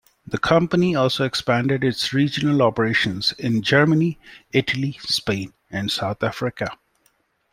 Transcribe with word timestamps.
The 0.25 0.39
company 0.39 0.95
also 0.95 1.25
expanded 1.25 1.83
its 1.83 2.11
regional 2.11 2.63
operations 2.63 3.33
in 3.33 3.61
Germany, 3.61 4.17
Italy, 4.51 4.97
Spain 5.03 5.53
and 5.69 5.91
South 5.91 6.23
Africa. 6.23 6.75